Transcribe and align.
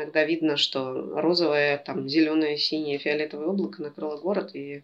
иногда 0.00 0.24
видно, 0.24 0.56
что 0.56 1.20
розовое, 1.20 1.76
там, 1.78 2.08
зеленое, 2.08 2.56
синее, 2.56 2.98
фиолетовое 2.98 3.48
облако 3.48 3.82
накрыло 3.82 4.16
город, 4.16 4.54
и 4.54 4.82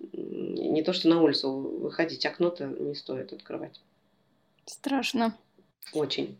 не 0.00 0.82
то, 0.82 0.92
что 0.92 1.08
на 1.08 1.22
улицу 1.22 1.52
выходить, 1.52 2.26
окно-то 2.26 2.66
не 2.66 2.94
стоит 2.94 3.32
открывать. 3.32 3.80
Страшно. 4.66 5.36
Очень. 5.92 6.36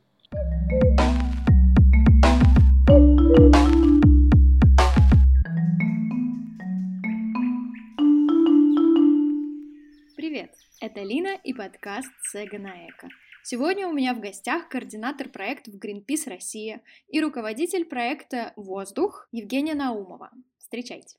Привет, 10.16 10.50
это 10.80 11.00
Лина 11.02 11.38
и 11.45 11.52
подкаст 11.52 12.11
«Сега 12.22 12.58
на 12.58 12.88
эко». 12.88 13.08
Сегодня 13.43 13.88
у 13.88 13.93
меня 13.93 14.12
в 14.14 14.20
гостях 14.20 14.68
координатор 14.68 15.29
проектов 15.30 15.75
Greenpeace 15.75 16.29
Россия 16.29 16.82
и 17.09 17.20
руководитель 17.20 17.86
проекта 17.86 18.52
«Воздух» 18.54 19.29
Евгения 19.32 19.75
Наумова. 19.75 20.30
Встречайте. 20.58 21.16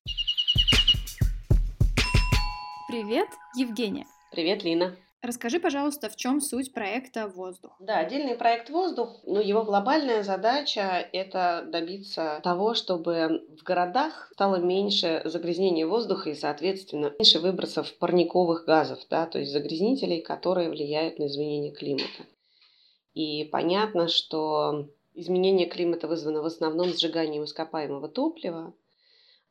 Привет, 2.87 3.27
Евгения. 3.55 4.05
Привет, 4.31 4.63
Лина. 4.63 4.95
Расскажи, 5.21 5.59
пожалуйста, 5.59 6.09
в 6.09 6.15
чем 6.15 6.41
суть 6.41 6.73
проекта 6.73 7.27
«Воздух»? 7.27 7.75
Да, 7.79 7.99
отдельный 7.99 8.33
проект 8.33 8.71
«Воздух», 8.71 9.19
ну, 9.23 9.39
его 9.39 9.63
глобальная 9.63 10.23
задача– 10.23 11.07
это 11.13 11.63
добиться 11.67 12.39
того, 12.43 12.73
чтобы 12.73 13.43
в 13.55 13.61
городах 13.61 14.31
стало 14.33 14.55
меньше 14.55 15.21
загрязнения 15.25 15.85
воздуха 15.85 16.31
и, 16.31 16.33
соответственно, 16.33 17.13
меньше 17.19 17.37
выбросов 17.37 17.95
парниковых 17.99 18.65
газов, 18.65 18.97
да, 19.11 19.27
то 19.27 19.37
есть 19.37 19.51
загрязнителей, 19.51 20.21
которые 20.21 20.71
влияют 20.71 21.19
на 21.19 21.27
изменение 21.27 21.71
климата. 21.71 22.25
И 23.13 23.43
понятно, 23.43 24.07
что 24.07 24.89
изменение 25.13 25.67
климата 25.67 26.07
вызвано 26.07 26.41
в 26.41 26.45
основном 26.45 26.93
сжиганием 26.93 27.43
ископаемого 27.43 28.09
топлива, 28.09 28.73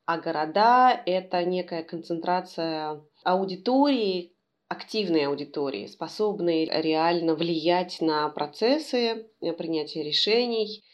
а 0.04 0.18
города– 0.18 1.00
это 1.06 1.44
некая 1.44 1.84
концентрация 1.84 3.00
аудитории, 3.22 4.34
активной 4.70 5.26
аудитории, 5.26 5.88
способной 5.88 6.66
реально 6.66 7.34
влиять 7.34 8.00
на 8.00 8.28
процессы 8.28 9.26
э, 9.40 9.52
принятия 9.52 10.04
решений. 10.04 10.84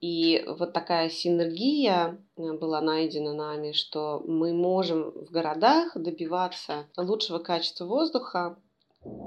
И 0.00 0.42
вот 0.46 0.72
такая 0.72 1.10
синергия 1.10 2.24
э, 2.36 2.52
была 2.54 2.80
найдена 2.80 3.34
нами, 3.34 3.72
что 3.72 4.22
мы 4.26 4.54
можем 4.54 5.10
в 5.10 5.30
городах 5.30 5.94
добиваться 5.94 6.88
лучшего 6.96 7.38
качества 7.38 7.84
воздуха, 7.84 8.58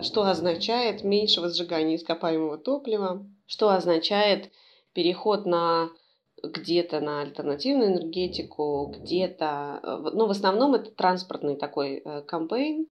что 0.01 0.23
означает 0.23 1.03
меньшего 1.03 1.49
сжигания 1.49 1.95
ископаемого 1.95 2.57
топлива, 2.57 3.23
что 3.45 3.69
означает 3.69 4.49
переход 4.93 5.45
на 5.45 5.91
где-то 6.41 7.01
на 7.01 7.21
альтернативную 7.21 7.91
энергетику, 7.91 8.87
где-то, 8.97 9.79
э, 9.83 10.09
ну, 10.15 10.25
в 10.25 10.31
основном 10.31 10.73
это 10.73 10.89
транспортный 10.89 11.55
такой 11.55 12.03
кампейн, 12.25 12.87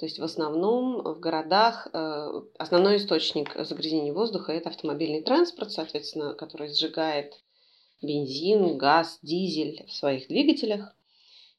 то 0.00 0.06
есть 0.06 0.18
в 0.18 0.24
основном 0.24 1.02
в 1.02 1.20
городах 1.20 1.86
э, 1.92 2.42
основной 2.58 2.96
источник 2.96 3.54
загрязнения 3.54 4.14
воздуха– 4.14 4.50
это 4.54 4.70
автомобильный 4.70 5.20
транспорт, 5.20 5.72
соответственно, 5.72 6.32
который 6.32 6.72
сжигает 6.74 7.34
бензин, 8.00 8.78
газ, 8.78 9.18
дизель 9.20 9.84
в 9.86 9.92
своих 9.92 10.28
двигателях. 10.28 10.96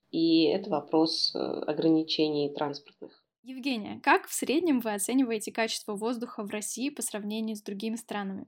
И 0.09 0.45
это 0.45 0.71
вопрос 0.71 1.35
э, 1.35 1.37
ограничений 1.37 2.49
транспортных. 2.49 3.23
Евгения, 3.43 4.01
как 4.03 4.27
в 4.27 4.33
среднем 4.33 4.79
вы 4.79 4.95
оцениваете 4.95 5.51
качество 5.51 5.93
воздуха 5.93 6.41
в 6.41 6.49
России 6.49 6.89
по 6.89 7.03
сравнению 7.03 7.55
с 7.55 7.61
другими 7.61 7.95
странами? 7.95 8.47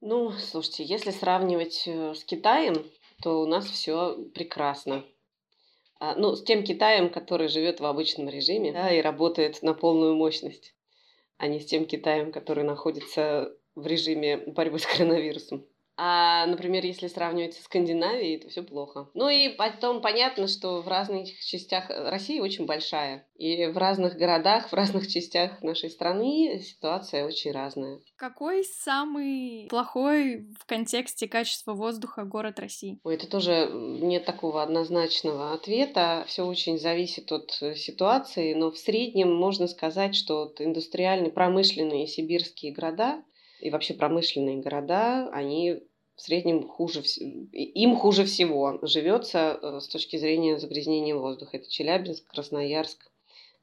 Ну, 0.00 0.32
слушайте, 0.32 0.82
если 0.82 1.12
сравнивать 1.12 1.84
э, 1.86 2.14
с 2.14 2.24
Китаем, 2.24 2.84
то 3.22 3.42
у 3.42 3.46
нас 3.46 3.66
все 3.66 4.16
прекрасно. 4.34 5.04
А, 6.00 6.14
ну, 6.16 6.34
с 6.34 6.42
тем 6.42 6.64
Китаем, 6.64 7.10
который 7.10 7.48
живет 7.48 7.80
в 7.80 7.86
обычном 7.86 8.28
режиме 8.28 8.72
да, 8.72 8.92
и 8.92 9.00
работает 9.00 9.62
на 9.62 9.74
полную 9.74 10.14
мощность, 10.14 10.74
а 11.38 11.46
не 11.46 11.60
с 11.60 11.66
тем 11.66 11.86
Китаем, 11.86 12.32
который 12.32 12.64
находится 12.64 13.56
в 13.74 13.86
режиме 13.86 14.38
борьбы 14.38 14.78
с 14.78 14.86
коронавирусом. 14.86 15.66
А, 15.96 16.46
например, 16.46 16.84
если 16.84 17.06
сравнивать 17.06 17.54
с 17.54 17.64
Скандинавией, 17.64 18.40
то 18.40 18.48
все 18.48 18.62
плохо. 18.62 19.08
Ну 19.14 19.28
и 19.28 19.48
потом 19.48 20.00
понятно, 20.00 20.48
что 20.48 20.82
в 20.82 20.88
разных 20.88 21.28
частях 21.40 21.88
России 21.88 22.40
очень 22.40 22.66
большая. 22.66 23.26
И 23.36 23.66
в 23.66 23.76
разных 23.76 24.16
городах, 24.16 24.68
в 24.68 24.72
разных 24.72 25.08
частях 25.08 25.62
нашей 25.62 25.90
страны 25.90 26.60
ситуация 26.60 27.26
очень 27.26 27.52
разная. 27.52 28.00
Какой 28.16 28.64
самый 28.64 29.66
плохой 29.68 30.46
в 30.58 30.66
контексте 30.66 31.28
качества 31.28 31.74
воздуха 31.74 32.24
город 32.24 32.58
России? 32.58 33.00
Ой, 33.04 33.14
это 33.16 33.28
тоже 33.28 33.70
нет 33.72 34.24
такого 34.24 34.62
однозначного 34.62 35.52
ответа. 35.52 36.24
Все 36.26 36.44
очень 36.44 36.78
зависит 36.78 37.30
от 37.32 37.56
э, 37.60 37.74
ситуации, 37.74 38.54
но 38.54 38.70
в 38.70 38.78
среднем 38.78 39.34
можно 39.34 39.66
сказать, 39.66 40.14
что 40.14 40.52
индустриальные, 40.58 41.32
промышленные 41.32 42.06
сибирские 42.06 42.72
города 42.72 43.22
и 43.64 43.70
вообще 43.70 43.94
промышленные 43.94 44.58
города, 44.58 45.30
они 45.32 45.80
в 46.16 46.20
среднем 46.20 46.68
хуже, 46.68 47.02
им 47.52 47.96
хуже 47.96 48.26
всего 48.26 48.78
живется 48.82 49.58
э, 49.60 49.80
с 49.80 49.88
точки 49.88 50.18
зрения 50.18 50.58
загрязнения 50.58 51.16
воздуха. 51.16 51.56
Это 51.56 51.70
Челябинск, 51.70 52.26
Красноярск, 52.28 53.10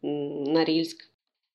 Норильск, 0.01 0.97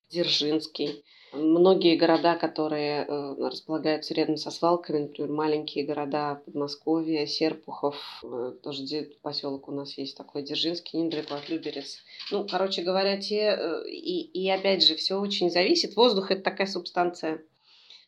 Дзержинский. 0.09 1.03
Многие 1.33 1.97
города, 1.97 2.35
которые 2.35 3.03
э, 3.03 3.35
располагаются 3.37 4.13
рядом 4.13 4.37
со 4.37 4.49
свалками, 4.49 4.99
например, 4.99 5.29
маленькие 5.29 5.85
города 5.85 6.41
Подмосковья, 6.45 7.25
Серпухов, 7.25 8.23
э, 8.23 8.53
тоже 8.63 8.83
где 8.83 9.03
поселок 9.21 9.67
у 9.67 9.73
нас 9.73 9.97
есть 9.97 10.15
такой, 10.15 10.43
Дзержинский, 10.43 11.01
недалеко 11.01 11.35
от 11.35 11.49
Люберец. 11.49 11.97
Ну, 12.31 12.47
короче 12.47 12.81
говоря, 12.81 13.17
те... 13.17 13.59
И, 13.91 14.21
и 14.21 14.49
опять 14.49 14.85
же, 14.85 14.95
все 14.95 15.19
очень 15.19 15.51
зависит. 15.51 15.97
Воздух– 15.97 16.31
это 16.31 16.43
такая 16.43 16.67
субстанция 16.67 17.43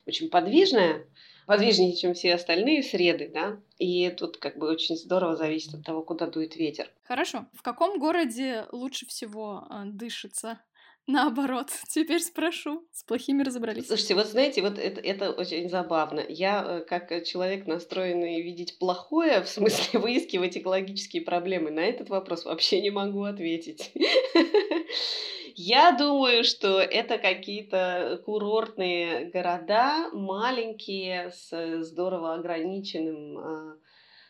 очень 0.09 0.30
подвижная, 0.30 1.06
подвижнее, 1.46 1.96
чем 1.96 2.14
все 2.14 2.36
остальные 2.36 2.84
среды, 2.84 3.31
да, 3.34 3.59
и 3.80 4.09
тут 4.12 4.38
как 4.38 4.58
бы 4.58 4.70
очень 4.70 4.96
здорово 4.96 5.36
зависит 5.36 5.74
от 5.74 5.84
того, 5.84 6.03
куда 6.03 6.28
дует 6.28 6.56
ветер. 6.56 6.92
Хорошо. 7.03 7.47
В 7.53 7.64
каком 7.64 7.97
городе 7.97 8.66
лучше 8.72 9.08
всего 9.08 9.68
э, 9.69 9.84
дышится? 9.86 10.59
Наоборот, 11.08 11.72
теперь 11.88 12.19
спрошу. 12.19 12.88
С 12.92 13.03
плохими 13.03 13.42
разобрались. 13.42 13.88
Слушайте, 13.88 14.14
вот 14.14 14.28
знаете, 14.28 14.62
вот 14.62 14.78
это, 14.78 15.02
это 15.02 15.31
очень 15.31 15.68
забавно. 15.69 16.24
Я, 16.30 16.64
э, 16.64 16.86
как 16.86 17.24
человек, 17.25 17.66
настроенный 17.66 18.44
видеть 18.44 18.78
плохое, 18.78 19.42
в 19.42 19.50
смысле 19.50 20.00
выискивать 20.00 20.56
экологические 20.56 21.24
проблемы, 21.24 21.72
на 21.72 21.80
этот 21.80 22.09
вопрос 22.09 22.46
вообще 22.46 22.80
не 22.80 22.92
могу 22.92 23.24
ответить. 23.24 23.92
Я 25.56 25.92
думаю, 25.92 26.44
что 26.44 26.80
это 26.80 27.18
какие-то 27.18 28.22
курортные 28.26 29.30
города, 29.32 30.10
маленькие, 30.14 31.32
с 31.32 31.84
здорово 31.84 32.36
ограниченным 32.36 33.38
а, 33.38 33.78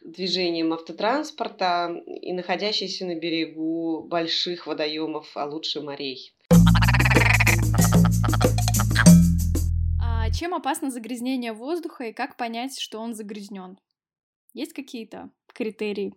движением 0.01 0.73
автотранспорта 0.73 2.01
и 2.05 2.31
находящиеся 2.33 3.05
на 3.05 3.15
берегу 3.15 4.03
больших 4.03 4.67
водоемов, 4.67 5.35
а 5.35 5.45
лучше 5.45 5.81
морей. 5.81 6.33
А 10.01 10.31
чем 10.31 10.53
опасно 10.53 10.89
загрязнение 10.89 11.53
воздуха 11.53 12.05
и 12.05 12.13
как 12.13 12.37
понять, 12.37 12.79
что 12.79 12.99
он 12.99 13.13
загрязнен? 13.13 13.77
Есть 14.53 14.73
какие-то 14.73 15.29
критерии? 15.53 16.13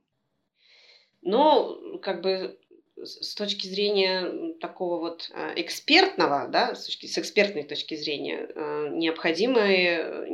Ну, 1.23 1.99
как 2.01 2.21
бы 2.21 2.59
с 3.05 3.35
точки 3.35 3.67
зрения 3.67 4.55
такого 4.61 4.99
вот 4.99 5.31
а, 5.33 5.53
экспертного, 5.57 6.49
да, 6.49 6.75
с, 6.75 6.87
точки, 6.87 7.07
с 7.07 7.19
экспертной 7.19 7.65
точки 7.65 7.95
зрения, 7.95 8.49
а, 8.55 8.89
необходимы 8.89 9.61
э, 9.61 10.27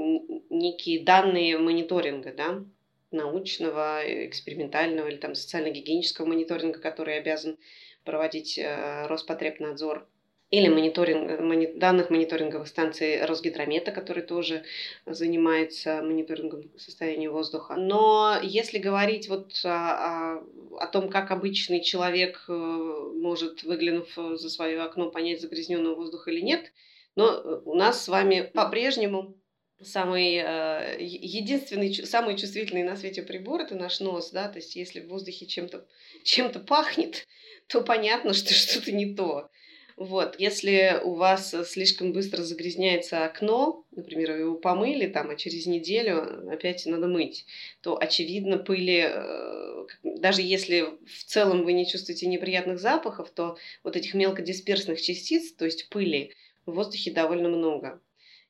некие 0.50 1.04
данные 1.04 1.58
мониторинга, 1.58 2.32
да, 2.32 2.64
научного, 3.10 4.02
экспериментального 4.26 5.08
или 5.08 5.16
там 5.16 5.34
социально-гигиенического 5.34 6.26
мониторинга, 6.26 6.78
который 6.78 7.18
обязан 7.18 7.58
проводить 8.04 8.58
э, 8.58 9.06
Роспотребнадзор 9.06 10.08
или 10.50 10.68
мониторинг, 10.68 11.40
мони, 11.40 11.66
данных 11.66 12.08
мониторинговых 12.08 12.68
станций 12.68 13.24
Росгидромета, 13.24 13.92
который 13.92 14.22
тоже 14.22 14.64
занимается 15.04 16.02
мониторингом 16.02 16.70
состояния 16.78 17.28
воздуха. 17.28 17.74
Но 17.76 18.38
если 18.42 18.78
говорить 18.78 19.28
вот 19.28 19.52
о, 19.64 19.68
о, 19.68 20.44
о 20.78 20.86
том, 20.86 21.10
как 21.10 21.30
обычный 21.30 21.82
человек 21.82 22.44
э, 22.48 22.52
может, 22.52 23.62
выглянув 23.62 24.08
за 24.16 24.48
свое 24.48 24.80
окно, 24.80 25.10
понять, 25.10 25.42
загрязненного 25.42 25.94
воздуха 25.94 26.30
или 26.30 26.40
нет, 26.40 26.72
но 27.14 27.60
у 27.64 27.74
нас 27.74 28.04
с 28.04 28.08
вами 28.08 28.50
по-прежнему 28.54 29.36
самый 29.82 30.36
э, 30.36 30.96
единственный, 31.00 31.92
самый 31.92 32.36
чувствительный 32.36 32.82
на 32.82 32.96
свете 32.96 33.22
прибор 33.22 33.60
это 33.60 33.74
наш 33.74 34.00
нос, 34.00 34.30
да, 34.30 34.48
то 34.48 34.58
есть 34.58 34.76
если 34.76 35.00
в 35.00 35.08
воздухе 35.08 35.46
чем-то 35.46 35.86
чем-то 36.24 36.60
пахнет, 36.60 37.26
то 37.68 37.82
понятно, 37.82 38.32
что 38.34 38.54
что-то 38.54 38.92
не 38.92 39.14
то. 39.14 39.50
Вот, 39.98 40.36
если 40.38 41.00
у 41.02 41.14
вас 41.14 41.52
слишком 41.68 42.12
быстро 42.12 42.44
загрязняется 42.44 43.24
окно, 43.24 43.84
например, 43.90 44.38
его 44.38 44.54
помыли 44.54 45.08
там, 45.08 45.30
а 45.30 45.34
через 45.34 45.66
неделю 45.66 46.48
опять 46.52 46.86
надо 46.86 47.08
мыть, 47.08 47.46
то, 47.80 47.98
очевидно, 48.00 48.58
пыли, 48.58 49.06
э, 49.08 49.86
даже 50.04 50.42
если 50.42 50.82
в 51.04 51.24
целом 51.24 51.64
вы 51.64 51.72
не 51.72 51.84
чувствуете 51.84 52.28
неприятных 52.28 52.78
запахов, 52.78 53.30
то 53.30 53.56
вот 53.82 53.96
этих 53.96 54.14
мелкодисперсных 54.14 55.02
частиц, 55.02 55.52
то 55.54 55.64
есть 55.64 55.88
пыли, 55.88 56.32
в 56.64 56.74
воздухе 56.74 57.10
довольно 57.10 57.48
много. 57.48 58.00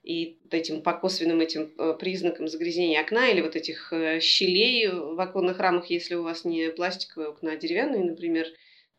И 0.03 0.37
этим 0.51 0.83
по 0.83 0.93
косвенным 0.93 1.41
этим 1.41 1.73
э, 1.79 1.97
признакам 1.99 2.49
загрязнения 2.49 3.01
окна 3.01 3.31
или 3.31 3.41
вот 3.41 3.57
этих 3.57 3.91
э, 3.95 4.21
щелей 4.21 4.89
в 4.89 5.19
оконных 5.19 5.61
рамах, 5.61 5.89
если 5.89 6.15
у 6.15 6.25
вас 6.25 6.45
не 6.45 6.69
пластиковые 6.69 7.31
окна, 7.31 7.53
а 7.53 7.57
деревянные, 7.57 8.05
например, 8.05 8.49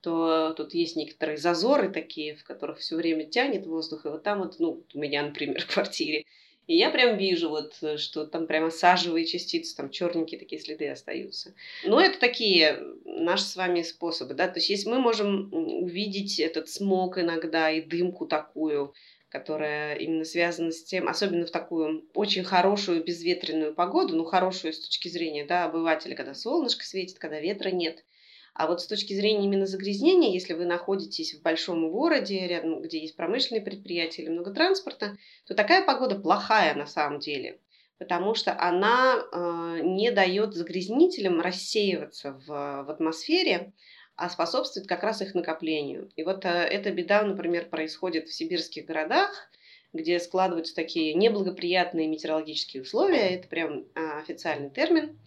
то 0.01 0.53
тут 0.55 0.73
есть 0.73 0.95
некоторые 0.95 1.37
зазоры 1.37 1.89
такие, 1.89 2.35
в 2.35 2.43
которых 2.43 2.79
все 2.79 2.95
время 2.95 3.25
тянет 3.25 3.65
воздух. 3.65 4.05
И 4.05 4.09
вот 4.09 4.23
там 4.23 4.39
вот, 4.39 4.59
ну, 4.59 4.85
у 4.93 4.99
меня, 4.99 5.23
например, 5.23 5.61
в 5.67 5.73
квартире. 5.73 6.25
И 6.67 6.77
я 6.77 6.91
прям 6.91 7.17
вижу, 7.17 7.49
вот, 7.49 7.73
что 7.99 8.27
там 8.27 8.45
прямо 8.45 8.69
сажевые 8.69 9.25
частицы, 9.25 9.75
там 9.75 9.89
черненькие 9.89 10.39
такие 10.39 10.61
следы 10.61 10.87
остаются. 10.87 11.55
Но 11.83 11.99
это 11.99 12.19
такие 12.19 12.79
наши 13.05 13.43
с 13.43 13.55
вами 13.55 13.81
способы, 13.81 14.35
да. 14.35 14.47
То 14.47 14.59
есть 14.59 14.69
если 14.69 14.87
мы 14.87 14.99
можем 14.99 15.51
увидеть 15.51 16.39
этот 16.39 16.69
смог 16.69 17.17
иногда 17.17 17.71
и 17.71 17.81
дымку 17.81 18.27
такую, 18.27 18.93
которая 19.29 19.95
именно 19.95 20.23
связана 20.25 20.71
с 20.71 20.83
тем, 20.83 21.07
особенно 21.07 21.47
в 21.47 21.51
такую 21.51 22.05
очень 22.13 22.43
хорошую 22.43 23.03
безветренную 23.03 23.73
погоду, 23.73 24.15
ну, 24.15 24.23
хорошую 24.23 24.73
с 24.73 24.79
точки 24.79 25.07
зрения, 25.07 25.45
да, 25.45 25.65
обывателя, 25.65 26.15
когда 26.15 26.35
солнышко 26.35 26.85
светит, 26.85 27.17
когда 27.17 27.39
ветра 27.39 27.69
нет– 27.69 28.05
а 28.53 28.67
вот 28.67 28.81
с 28.81 28.87
точки 28.87 29.13
зрения 29.13 29.45
именно 29.45 29.65
загрязнения, 29.65 30.31
если 30.31 30.53
вы 30.53 30.65
находитесь 30.65 31.33
в 31.33 31.41
большом 31.41 31.89
городе, 31.91 32.47
рядом, 32.47 32.81
где 32.81 32.99
есть 32.99 33.15
промышленные 33.15 33.61
предприятия 33.61 34.23
или 34.23 34.29
много 34.29 34.51
транспорта, 34.51 35.17
то 35.45 35.55
такая 35.55 35.85
погода 35.85 36.19
плохая 36.19 36.75
на 36.75 36.85
самом 36.85 37.19
деле, 37.19 37.59
потому 37.97 38.35
что 38.35 38.59
она 38.59 39.23
э, 39.31 39.79
не 39.83 40.11
дает 40.11 40.53
загрязнителям 40.53 41.41
рассеиваться 41.41 42.33
в, 42.33 42.47
в 42.47 42.89
атмосфере, 42.89 43.73
а 44.15 44.29
способствует 44.29 44.87
как 44.87 45.03
раз 45.03 45.21
их 45.21 45.33
накоплению. 45.33 46.11
И 46.15 46.23
вот 46.23 46.43
э, 46.43 46.49
эта 46.49 46.91
беда, 46.91 47.23
например, 47.23 47.69
происходит 47.69 48.27
в 48.27 48.33
сибирских 48.33 48.85
городах, 48.85 49.49
где 49.93 50.19
складываются 50.19 50.75
такие 50.75 51.13
неблагоприятные 51.13 52.07
метеорологические 52.07 52.83
условия, 52.83 53.35
это 53.35 53.47
прям 53.47 53.85
э, 53.95 54.19
официальный 54.19 54.69
термин. 54.69 55.17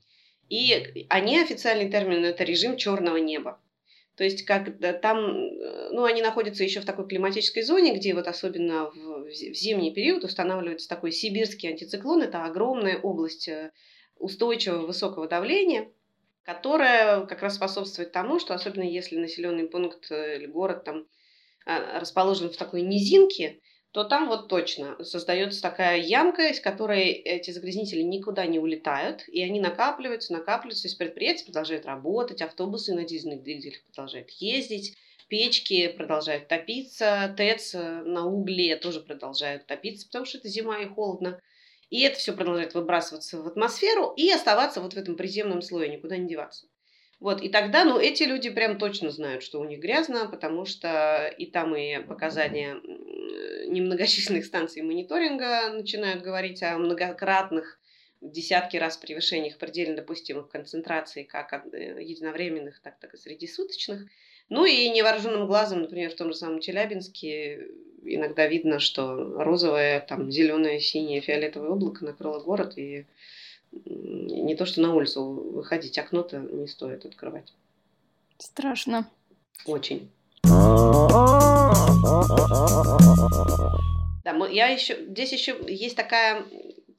И 0.53 1.07
они 1.09 1.41
официальный 1.41 1.91
термин 1.91 2.27
это 2.27 2.45
режим 2.45 2.77
черного 2.77 3.17
неба. 3.17 3.59
То 4.17 4.25
есть 4.25 4.45
как 4.45 4.79
там, 5.01 5.19
э, 5.19 5.89
ну, 5.93 6.05
они 6.05 6.21
находятся 6.21 6.63
еще 6.63 6.81
в 6.81 6.85
такой 6.85 7.09
климатической 7.09 7.63
зоне, 7.63 7.95
где 7.97 8.13
вот 8.13 8.29
особенно 8.29 8.91
в, 8.91 9.25
в 9.31 9.33
зимний 9.33 9.95
период 9.95 10.25
устанавливается 10.25 10.91
такой 10.91 11.11
сибирский 11.11 11.71
антициклон. 11.71 12.21
Это 12.21 12.45
огромная 12.45 12.99
область 13.01 13.49
э, 13.49 13.73
устойчивого 14.19 14.85
высокого 14.85 15.27
давления, 15.27 15.91
которая 16.43 17.25
как 17.25 17.41
раз 17.41 17.55
способствует 17.55 18.13
тому, 18.13 18.39
что 18.39 18.53
особенно 18.53 18.85
если 18.85 19.17
населенный 19.17 19.67
пункт 19.67 20.11
э, 20.11 20.37
или 20.37 20.45
город 20.45 20.85
там 20.85 21.07
расположен 21.65 22.51
в 22.51 22.59
такой 22.59 22.83
низинке, 22.83 23.62
то 23.93 24.05
там 24.05 24.29
вот 24.29 24.49
точно 24.49 24.97
создается 25.05 25.61
такая 25.61 25.99
ямка, 25.99 26.49
из 26.49 26.61
которой 26.61 27.11
эти 27.11 27.50
загрязнители 27.50 28.00
никуда 28.00 28.47
не 28.47 28.59
улетают, 28.59 29.29
и 29.29 29.43
они 29.43 29.61
накапливаются, 29.61 30.33
накапливаются, 30.33 30.85
то 30.85 30.89
есть 30.89 30.99
предприятия 30.99 31.44
продолжают 31.44 31.85
работать, 31.85 32.41
автобусы 32.41 32.94
на 32.94 33.05
дизельных 33.05 33.43
двигателях 33.43 33.83
продолжают 33.85 34.31
ездить, 34.31 34.97
печки 35.29 35.89
продолжают 35.89 36.49
топиться, 36.49 37.35
ТЭЦ 37.37 37.75
на 38.05 38.27
угле 38.27 38.77
тоже 38.77 39.00
продолжают 39.00 39.67
топиться, 39.67 40.06
потому 40.06 40.25
что 40.25 40.39
это 40.39 40.49
зима 40.49 40.79
и 40.79 40.87
холодно. 40.87 41.39
И 41.91 42.00
это 42.00 42.19
все 42.19 42.33
продолжает 42.33 42.73
выбрасываться 42.73 43.43
в 43.43 43.47
атмосферу 43.47 44.15
и 44.17 44.31
оставаться 44.31 44.81
вот 44.81 44.94
в 44.94 44.97
этом 44.97 45.15
приземном 45.15 45.61
слое, 45.61 45.91
никуда 45.91 46.17
не 46.17 46.27
деваться. 46.27 46.67
Вот, 47.21 47.41
и 47.41 47.49
тогда, 47.49 47.85
ну, 47.85 48.00
эти 48.00 48.25
люди 48.25 48.50
прям 48.50 48.79
точно 48.79 49.11
знают, 49.11 49.44
что 49.44 49.61
у 49.61 49.65
них 49.65 49.79
грязно, 49.79 50.27
потому 50.27 50.65
что 50.65 51.33
и 51.39 51.47
там 51.47 51.77
и 51.77 52.03
показания 52.03 52.81
немногочисленных 53.69 54.45
станций 54.45 54.83
мониторинга 54.83 55.73
начинают 55.73 56.23
говорить 56.23 56.63
о 56.63 56.79
многократных 56.79 57.79
десятки 58.21 58.77
раз 58.77 58.97
превышениях 58.97 59.59
предельно 59.59 59.97
допустимых 59.97 60.49
концентраций 60.49 61.25
как 61.25 61.53
э, 61.73 62.03
единовременных, 62.03 62.81
так, 62.81 62.99
так 63.01 63.15
и 63.15 63.17
среднесуточных. 63.17 64.03
Ну 64.49 64.65
и 64.65 64.89
невооруженным 64.91 65.47
глазом, 65.47 65.83
например, 65.83 66.11
в 66.11 66.17
том 66.17 66.29
же 66.29 66.37
самом 66.37 66.61
Челябинске 66.61 67.69
иногда 68.05 68.47
видно, 68.47 68.79
что 68.79 69.15
розовое, 69.43 70.01
там, 70.01 70.31
зеленое, 70.31 70.81
синее, 70.81 71.21
фиолетовое 71.21 71.71
облако 71.71 72.05
накрыло 72.05 72.41
город, 72.41 72.77
и 72.77 73.07
не 73.73 74.55
то, 74.55 74.67
что 74.67 74.83
на 74.83 74.95
улицу 74.95 75.25
выходить, 75.25 75.99
окно-то 75.99 76.39
не 76.39 76.67
стоит 76.67 77.07
открывать. 77.07 77.53
Страшно. 78.39 79.09
Очень. 79.67 80.11
Да, 84.25 84.33
мы, 84.35 84.53
я 84.53 84.69
еще, 84.69 85.07
здесь 85.07 85.33
еще 85.33 85.59
есть 85.67 85.97
такая, 85.97 86.45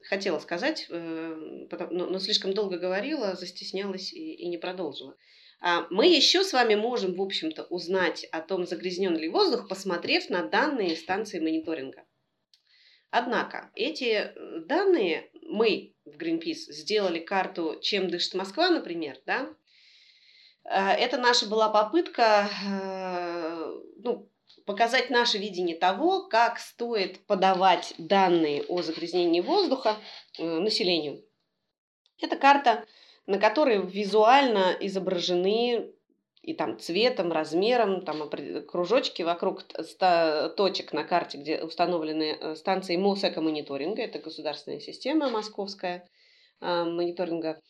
хотела 0.09 0.39
сказать, 0.39 0.87
э, 0.89 1.67
потом, 1.69 1.89
но, 1.91 2.05
но 2.07 2.19
слишком 2.19 2.53
долго 2.53 2.77
говорила, 2.77 3.35
застеснялась 3.35 4.13
и, 4.13 4.33
и 4.33 4.47
не 4.47 4.57
продолжила. 4.57 5.15
А, 5.61 5.87
мы 5.89 6.07
еще 6.07 6.43
с 6.43 6.51
вами 6.53 6.75
можем, 6.75 7.15
в 7.15 7.21
общем-то, 7.21 7.63
узнать 7.63 8.25
о 8.31 8.41
том, 8.41 8.65
загрязнен 8.65 9.15
ли 9.17 9.29
воздух, 9.29 9.69
посмотрев 9.69 10.29
на 10.29 10.43
данные 10.43 10.95
станции 10.97 11.39
мониторинга. 11.39 12.03
Однако 13.09 13.71
эти 13.75 14.05
э, 14.05 14.33
данные 14.65 15.29
мы 15.41 15.95
в 16.05 16.17
Greenpeace 16.17 16.71
сделали 16.71 17.19
карту 17.19 17.79
«Чем 17.81 18.09
дышит 18.09 18.33
Москва», 18.33 18.69
например, 18.69 19.17
да, 19.25 19.53
Э, 20.65 20.91
это 20.91 21.17
наша 21.17 21.47
была 21.47 21.69
попытка 21.69 22.49
э, 22.65 23.73
ну, 24.03 24.29
показать 24.65 25.09
наше 25.09 25.37
видение 25.37 25.75
того, 25.75 26.27
как 26.27 26.59
стоит 26.59 27.25
подавать 27.25 27.93
данные 27.97 28.63
о 28.63 28.81
загрязнении 28.81 29.41
воздуха 29.41 29.97
э, 30.37 30.43
населению. 30.43 31.23
Это 32.21 32.35
карта, 32.37 32.85
на 33.25 33.39
которой 33.39 33.81
визуально 33.85 34.75
изображены 34.79 35.91
и 36.41 36.53
там 36.53 36.77
цветом, 36.77 37.31
размером, 37.31 38.03
там 38.03 38.29
кружочки 38.67 39.21
вокруг 39.21 39.63
точек 39.63 40.91
на 40.91 41.05
карте, 41.05 41.37
где 41.37 41.63
установлены 41.63 42.55
станции 42.55 42.97
МОСЭКа 42.97 43.39
мониторинга, 43.39 44.01
это 44.01 44.19
государственная 44.19 44.81
система 44.81 45.29
московская 45.29 46.05
мониторинга 46.59 47.61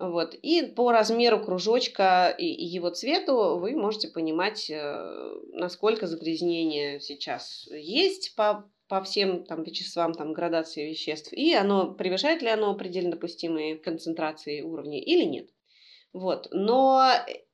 вот. 0.00 0.34
И 0.34 0.62
по 0.62 0.92
размеру 0.92 1.44
кружочка 1.44 2.34
и 2.38 2.46
его 2.46 2.88
цвету 2.88 3.58
вы 3.58 3.76
можете 3.76 4.08
понимать, 4.08 4.70
э, 4.70 5.34
насколько 5.52 6.06
загрязнение 6.06 7.00
сейчас 7.00 7.68
есть 7.70 8.34
по, 8.34 8.64
по 8.88 9.02
всем 9.02 9.44
там, 9.44 9.62
веществам, 9.62 10.14
там, 10.14 10.32
градации 10.32 10.88
веществ, 10.88 11.34
и 11.34 11.52
оно, 11.52 11.92
превышает 11.92 12.40
ли 12.40 12.48
оно 12.48 12.74
предельно 12.74 13.10
допустимые 13.10 13.76
концентрации 13.76 14.62
уровней 14.62 15.02
или 15.02 15.24
нет. 15.24 15.50
Вот. 16.14 16.48
Но 16.50 17.04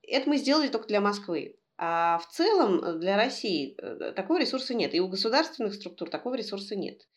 это 0.02 0.30
мы 0.30 0.36
сделали 0.36 0.68
только 0.68 0.86
для 0.86 1.00
Москвы. 1.00 1.56
А 1.78 2.18
в 2.18 2.28
целом 2.28 3.00
для 3.00 3.16
России 3.16 3.74
э, 3.76 4.12
такого 4.12 4.38
ресурса 4.38 4.72
нет. 4.72 4.94
И 4.94 5.00
у 5.00 5.08
государственных 5.08 5.74
структур 5.74 6.08
такого 6.10 6.36
ресурса 6.36 6.76
нет. 6.76 7.08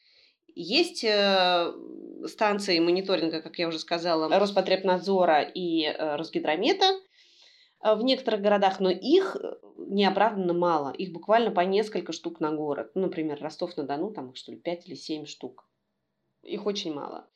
Есть 0.56 1.04
э, 1.04 1.74
станции 2.26 2.80
мониторинга, 2.80 3.42
как 3.42 3.58
я 3.60 3.68
уже 3.68 3.80
сказала, 3.80 4.40
Роспотребнадзора 4.40 5.42
и 5.42 5.84
э, 5.84 6.16
Росгидромета 6.16 6.86
э, 7.84 7.96
в 7.96 8.04
некоторых 8.04 8.42
городах, 8.42 8.80
но 8.80 8.90
их 8.90 9.38
неоправданно 9.78 10.54
мало. 10.54 10.92
Их 10.92 11.12
буквально 11.12 11.52
по 11.52 11.62
несколько 11.62 12.12
штук 12.12 12.40
на 12.40 12.52
город. 12.52 12.92
Ну, 12.96 13.02
например, 13.02 13.40
Ростов-на-Дону, 13.42 14.12
там 14.12 14.30
их 14.32 14.38
что 14.38 14.52
ли 14.52 14.58
5 14.58 14.88
или 14.88 14.96
7 14.96 15.26
штук. 15.26 15.68
Их 16.44 16.66
очень 16.66 16.94
мало. 16.94 17.28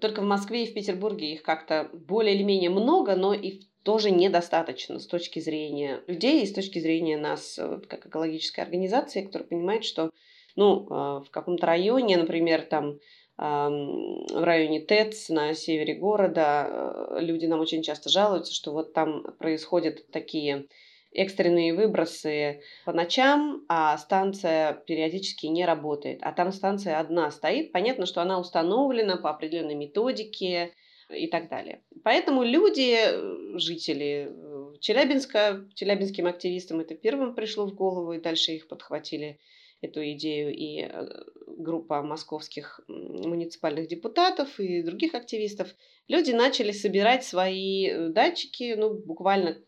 Только 0.00 0.20
в 0.20 0.24
Москве 0.24 0.64
и 0.64 0.70
в 0.70 0.74
Петербурге 0.74 1.32
их 1.32 1.42
как-то 1.42 1.88
более 1.92 2.34
или 2.34 2.42
менее 2.42 2.70
много, 2.70 3.16
но 3.16 3.32
и 3.32 3.62
тоже 3.82 4.10
недостаточно 4.10 4.98
с 4.98 5.06
точки 5.06 5.40
зрения 5.40 6.02
людей 6.06 6.42
и 6.42 6.46
с 6.46 6.52
точки 6.52 6.78
зрения 6.78 7.16
нас, 7.16 7.58
как 7.88 8.06
экологической 8.06 8.60
организации, 8.60 9.22
которая 9.22 9.48
понимает, 9.48 9.84
что 9.84 10.10
ну, 10.58 10.86
а, 10.90 11.20
в 11.20 11.30
каком-то 11.30 11.66
районе, 11.66 12.16
например, 12.16 12.62
там 12.62 12.98
в 13.40 14.44
районе 14.44 14.80
ТЭЦ 14.80 15.28
на 15.28 15.54
севере 15.54 15.94
города, 15.94 16.66
э, 16.68 17.18
люди 17.20 17.46
нам 17.46 17.60
очень 17.60 17.84
часто 17.84 18.08
жалуются, 18.08 18.52
что 18.52 18.72
вот 18.72 18.94
там 18.94 19.22
происходят 19.38 20.10
такие 20.10 20.66
экстренные 21.12 21.72
выбросы 21.72 22.62
по 22.84 22.92
ночам, 22.92 23.64
а 23.68 23.96
станция 23.96 24.72
периодически 24.72 25.46
не 25.46 25.64
работает. 25.64 26.18
А 26.22 26.32
там 26.32 26.50
станция 26.50 26.98
одна 26.98 27.30
стоит. 27.30 27.70
Понятно, 27.70 28.06
что 28.06 28.22
она 28.22 28.40
установлена 28.40 29.18
по 29.18 29.30
определенной 29.30 29.76
методике 29.76 30.72
и 31.08 31.28
так 31.28 31.48
далее. 31.48 31.82
Поэтому 32.02 32.42
люди, 32.42 32.96
э, 32.98 33.58
жители 33.58 34.32
э, 34.32 34.74
Челябинска. 34.80 35.64
Челябинским 35.74 36.26
активистам 36.26 36.80
это 36.80 36.96
первым 36.96 37.36
пришло 37.36 37.66
в 37.66 37.74
голову, 37.76 38.14
и 38.14 38.20
дальше 38.20 38.50
их 38.50 38.66
подхватили 38.66 39.38
эту 39.80 40.02
идею 40.12 40.54
и 40.54 40.82
э, 40.82 41.08
группа 41.46 42.02
московских 42.02 42.80
муниципальных 42.88 43.88
депутатов 43.88 44.58
и 44.58 44.82
других 44.82 45.14
активистов. 45.14 45.68
Люди 46.08 46.32
начали 46.32 46.72
собирать 46.72 47.24
свои 47.24 47.88
э, 47.88 48.08
датчики, 48.08 48.74
ну, 48.76 48.94
буквально 48.94 49.58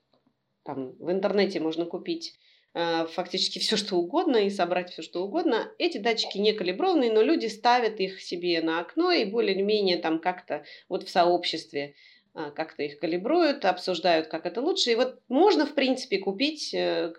там 0.64 0.92
в 0.98 1.10
интернете 1.10 1.60
можно 1.60 1.84
купить 1.84 2.34
э, 2.74 3.06
фактически 3.06 3.58
все, 3.60 3.76
что 3.76 3.96
угодно 3.96 4.38
и 4.38 4.50
собрать 4.50 4.90
все, 4.90 5.02
что 5.02 5.24
угодно. 5.24 5.72
Эти 5.78 5.98
датчики 5.98 6.38
не 6.38 6.52
калиброванные, 6.52 7.12
но 7.12 7.22
люди 7.22 7.46
ставят 7.46 8.00
их 8.00 8.20
себе 8.20 8.60
на 8.62 8.80
окно 8.80 9.12
и 9.12 9.24
более-менее 9.24 9.98
там 9.98 10.20
как-то 10.20 10.64
вот 10.88 11.04
в 11.04 11.10
сообществе 11.10 11.94
как-то 12.32 12.82
их 12.82 12.98
калибруют, 12.98 13.64
обсуждают, 13.64 14.28
как 14.28 14.46
это 14.46 14.60
лучше. 14.60 14.92
И 14.92 14.94
вот 14.94 15.20
можно, 15.28 15.66
в 15.66 15.74
принципе, 15.74 16.18
купить 16.18 16.72
э, 16.72 17.12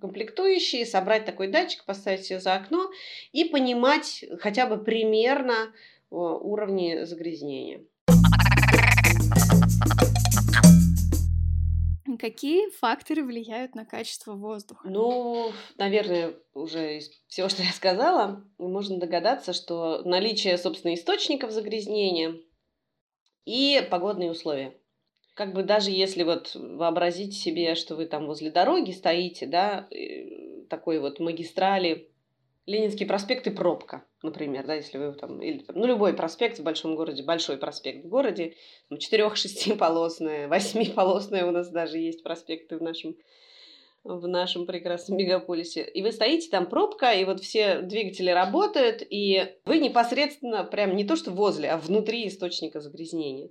комплектующие, 0.00 0.86
собрать 0.86 1.24
такой 1.24 1.48
датчик, 1.48 1.84
поставить 1.84 2.24
себе 2.24 2.40
за 2.40 2.54
окно 2.54 2.90
и 3.32 3.44
понимать 3.44 4.24
хотя 4.40 4.66
бы 4.66 4.82
примерно 4.82 5.72
уровни 6.10 7.04
загрязнения. 7.04 7.82
Какие 12.18 12.70
факторы 12.70 13.24
влияют 13.24 13.74
на 13.74 13.84
качество 13.84 14.34
воздуха? 14.34 14.88
Ну, 14.88 15.52
наверное, 15.76 16.34
уже 16.54 16.98
из 16.98 17.10
всего, 17.26 17.48
что 17.48 17.62
я 17.62 17.72
сказала, 17.72 18.42
можно 18.58 18.98
догадаться, 18.98 19.52
что 19.52 20.02
наличие, 20.04 20.56
собственно, 20.56 20.94
источников 20.94 21.50
загрязнения– 21.50 22.36
и 23.46 23.80
погодные 23.90 24.30
условия. 24.30 24.74
Как 25.34 25.54
бы 25.54 25.62
даже 25.62 25.90
если 25.90 26.22
вот 26.22 26.54
вообразить 26.54 27.34
себе, 27.34 27.74
что 27.74 27.96
вы 27.96 28.06
там 28.06 28.26
возле 28.26 28.50
дороги 28.50 28.90
стоите, 28.90 29.46
да, 29.46 29.88
такой 30.68 30.98
вот 30.98 31.20
магистрали, 31.20 32.10
Ленинский 32.66 33.06
проспект 33.06 33.46
и 33.46 33.50
пробка, 33.50 34.04
например, 34.24 34.66
да, 34.66 34.74
если 34.74 34.98
вы 34.98 35.12
там, 35.12 35.40
или 35.40 35.64
ну, 35.68 35.86
любой 35.86 36.14
проспект 36.14 36.58
в 36.58 36.64
большом 36.64 36.96
городе, 36.96 37.22
большой 37.22 37.58
проспект 37.58 38.04
в 38.04 38.08
городе, 38.08 38.56
четырех-шестиполосная, 38.90 40.48
восьмиполосная 40.48 41.46
у 41.46 41.52
нас 41.52 41.70
даже 41.70 41.98
есть 41.98 42.24
проспекты 42.24 42.76
в 42.76 42.82
нашем 42.82 43.16
в 44.06 44.26
нашем 44.28 44.66
прекрасном 44.66 45.18
мегаполисе. 45.18 45.82
И 45.82 46.02
вы 46.02 46.12
стоите, 46.12 46.48
там 46.50 46.68
пробка, 46.68 47.12
и 47.12 47.24
вот 47.24 47.40
все 47.40 47.80
двигатели 47.80 48.30
работают, 48.30 49.02
и 49.08 49.54
вы 49.64 49.78
непосредственно 49.78 50.64
прям 50.64 50.96
не 50.96 51.04
то 51.04 51.16
что 51.16 51.30
возле, 51.30 51.70
а 51.70 51.78
внутри 51.78 52.28
источника 52.28 52.80
загрязнения. 52.80 53.50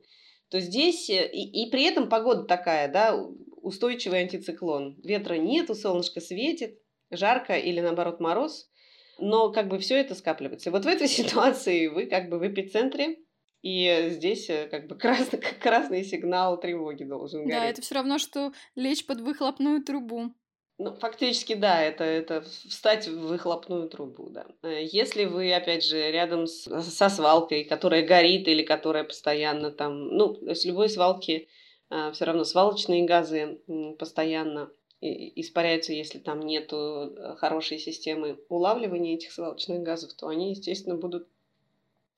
То 0.49 0.59
здесь, 0.59 1.09
э, 1.09 1.29
и, 1.31 1.63
и 1.63 1.69
при 1.71 1.83
этом 1.83 2.09
погода 2.09 2.43
такая, 2.43 2.91
да, 2.91 3.15
устойчивый 3.61 4.21
антициклон. 4.21 4.95
Ветра 5.03 5.35
нету, 5.35 5.75
солнышко 5.75 6.21
светит, 6.21 6.79
жарко 7.11 7.57
или 7.57 7.81
наоборот 7.81 8.19
мороз, 8.19 8.69
но 9.17 9.51
как 9.51 9.67
бы 9.67 9.79
все 9.79 9.95
это 9.95 10.15
скапливается. 10.15 10.69
И 10.69 10.71
вот 10.71 10.85
в 10.85 10.87
этой 10.87 11.07
ситуации 11.09 11.87
вы 11.87 12.05
как 12.05 12.29
бы 12.29 12.39
в 12.39 12.47
эпицентре, 12.47 13.17
и 13.61 14.09
здесь 14.11 14.47
э, 14.49 14.67
как 14.69 14.87
бы 14.87 14.95
красный, 14.95 15.39
красный 15.61 16.03
сигнал 16.03 16.59
тревоги 16.59 17.03
должен 17.03 17.45
гореть. 17.45 17.59
Да, 17.59 17.65
это 17.65 17.81
все 17.81 17.95
равно, 17.95 18.19
что 18.19 18.53
лечь 18.75 19.05
под 19.05 19.21
выхлопную 19.21 19.83
трубу. 19.83 20.31
Ну, 20.77 20.93
фактически, 20.93 21.53
да, 21.53 21.81
это, 21.81 22.03
это 22.03 22.41
встать 22.41 23.07
в 23.07 23.27
выхлопную 23.27 23.87
трубу, 23.89 24.29
да. 24.29 24.45
Э, 24.61 24.83
если 24.83 25.23
вы, 25.23 25.53
опять 25.53 25.85
же, 25.85 26.11
рядом 26.11 26.47
с, 26.47 26.63
со 26.81 27.09
свалкой, 27.09 27.63
которая 27.63 28.05
горит 28.05 28.47
или 28.49 28.61
которая 28.61 29.05
постоянно 29.05 29.71
там, 29.71 30.09
ну, 30.09 30.37
с 30.53 30.65
любой 30.65 30.89
свалки 30.89 31.47
э, 31.89 32.11
все 32.11 32.25
равно 32.25 32.43
свалочные 32.43 33.05
газы 33.05 33.61
постоянно 33.97 34.69
испаряются, 35.01 35.93
если 35.93 36.19
там 36.19 36.41
нету 36.41 36.77
э, 37.15 37.35
хорошей 37.37 37.79
системы 37.79 38.37
улавливания 38.49 39.15
этих 39.15 39.31
свалочных 39.31 39.81
газов, 39.81 40.13
то 40.13 40.27
они, 40.27 40.51
естественно, 40.51 40.95
будут 40.95 41.29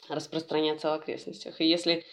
распространяться 0.10 0.90
в 0.90 0.94
окрестностях. 0.94 1.60
И 1.62 1.66
если 1.66 2.06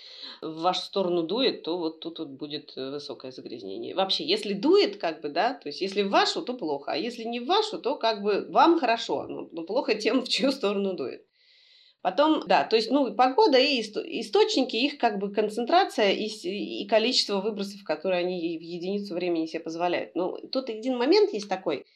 в 0.43 0.61
вашу 0.61 0.83
сторону 0.83 1.23
дует, 1.23 1.63
то 1.63 1.79
вот 1.79 2.01
тут 2.01 2.19
вот 2.19 2.29
будет 2.29 2.73
э, 2.77 2.91
высокое 2.91 3.31
загрязнение. 3.31 3.95
Вообще, 3.95 4.25
если 4.25 4.53
дует, 4.53 4.97
как 4.97 5.21
бы, 5.21 5.29
да, 5.29 5.55
то 5.55 5.69
есть 5.69 5.81
если 5.81 6.03
в 6.03 6.11
вашу, 6.11 6.43
то 6.43 6.55
плохо, 6.55 6.93
а 6.93 6.97
если 6.97 7.25
не 7.25 7.41
в 7.41 7.47
вашу, 7.47 7.81
то 7.81 7.97
как 7.97 8.23
бы 8.23 8.47
вам 8.51 8.79
хорошо, 8.79 9.27
но, 9.27 9.49
но 9.53 9.63
плохо 9.63 9.95
тем, 9.95 10.21
в 10.25 10.29
чью 10.29 10.53
сторону 10.53 10.95
дует. 10.95 11.25
Потом, 12.03 12.43
да, 12.47 12.65
то 12.65 12.77
есть, 12.77 12.91
ну, 12.91 13.15
погода 13.15 13.59
и 13.59 13.81
источники, 13.81 14.77
их 14.77 14.99
как 14.99 15.19
бы 15.19 15.33
концентрация 15.33 16.11
и, 16.11 16.27
и 16.27 16.87
количество 16.87 17.41
выбросов, 17.41 17.83
которые 17.83 18.21
они 18.21 18.59
в 18.59 18.61
единицу 18.61 19.15
времени 19.15 19.47
себе 19.47 19.61
позволяют. 19.61 20.15
Но 20.15 20.37
тут 20.53 20.69
один 20.69 20.99
момент 20.99 21.33
есть 21.33 21.49
такой. 21.49 21.87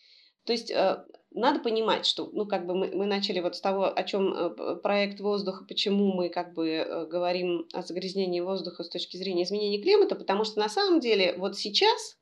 То 0.47 0.53
есть 0.53 0.71
э, 0.71 1.05
надо 1.39 1.61
понимать, 1.61 2.07
что, 2.07 2.29
ну, 2.33 2.47
как 2.47 2.67
бы 2.67 2.75
мы, 2.75 2.91
мы 2.95 3.07
начали 3.07 3.41
вот 3.41 3.57
с 3.57 3.61
того, 3.61 3.93
о 3.95 4.03
чем 4.03 4.33
э, 4.33 4.77
проект 4.77 5.21
воздуха, 5.21 5.65
почему 5.65 6.13
мы 6.13 6.29
как 6.29 6.55
бы 6.55 6.69
э, 6.69 7.07
говорим 7.07 7.67
о 7.73 7.83
загрязнении 7.83 8.41
воздуха 8.41 8.85
с 8.85 8.89
точки 8.89 9.17
зрения 9.17 9.45
изменения 9.45 9.81
климата, 9.81 10.15
потому 10.15 10.45
что 10.45 10.59
на 10.59 10.69
самом 10.69 11.01
деле 11.01 11.35
вот 11.39 11.57
сейчас 11.57 12.19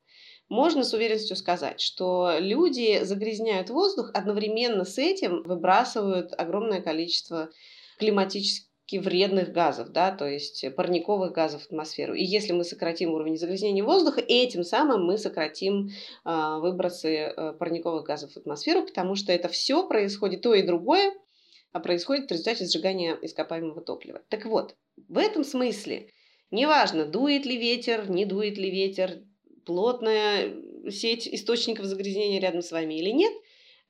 можно 0.49 0.85
с 0.85 0.93
уверенностью 0.95 1.37
сказать, 1.37 1.81
что 1.81 2.37
люди 2.39 3.03
загрязняют 3.03 3.71
воздух, 3.71 4.11
одновременно 4.15 4.85
с 4.85 4.99
этим 4.99 5.43
выбрасывают 5.43 6.33
огромное 6.37 6.81
количество 6.81 7.51
климатических 7.99 8.66
вредных 8.93 9.53
газов, 9.53 9.91
да, 9.91 10.13
то 10.13 10.27
есть 10.29 10.65
парниковых 10.77 11.33
газов 11.33 11.63
в 11.63 11.67
атмосферу. 11.67 12.15
И 12.15 12.23
если 12.23 12.53
мы 12.53 12.63
сократим 12.65 13.13
уровень 13.13 13.37
загрязнения 13.37 13.83
воздуха, 13.83 14.21
этим 14.21 14.63
самым 14.63 15.05
мы 15.05 15.19
сократим 15.19 15.89
э, 16.25 16.59
выбросы 16.61 17.17
э, 17.17 17.53
парниковых 17.59 18.05
газов 18.05 18.33
в 18.33 18.37
атмосферу, 18.37 18.87
потому 18.87 19.17
что 19.17 19.33
это 19.33 19.49
все 19.49 19.87
происходит, 19.89 20.43
то 20.43 20.55
и 20.55 20.63
другое, 20.63 21.13
а 21.73 21.81
происходит 21.81 22.29
в 22.29 22.31
результате 22.31 22.67
сжигания 22.67 23.19
ископаемого 23.21 23.81
топлива. 23.81 24.23
Так 24.29 24.47
вот, 24.47 24.77
в 25.09 25.19
этом 25.19 25.43
смысле 25.43 26.11
неважно, 26.53 27.05
дует 27.07 27.45
ли 27.45 27.59
ветер, 27.59 28.09
не 28.09 28.25
дует 28.25 28.57
ли 28.57 28.71
ветер, 28.71 29.25
плотная 29.65 30.55
сеть 30.91 31.27
источников 31.27 31.87
загрязнения 31.87 32.41
рядом 32.41 32.63
с 32.63 32.71
вами 32.71 32.95
или 32.95 33.11
нет– 33.11 33.33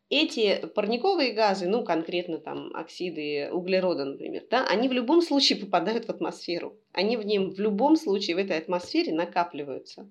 эти 0.09 0.67
парниковые 0.75 1.33
газы, 1.33 1.67
ну, 1.67 1.83
конкретно 1.85 2.39
там 2.39 2.71
оксиды 2.75 3.51
углерода, 3.51 4.05
например, 4.05 4.45
да, 4.51 4.67
они 4.67 4.89
в 4.89 4.93
любом 4.93 5.21
случае 5.21 5.59
попадают 5.65 6.07
в 6.07 6.11
атмосферу. 6.11 6.77
Они 6.93 7.17
в 7.17 7.27
нем 7.27 7.51
в 7.51 7.59
любом 7.59 7.97
случае 7.97 8.37
в 8.37 8.39
этой 8.39 8.59
атмосфере 8.59 9.13
накапливаются. 9.13 10.09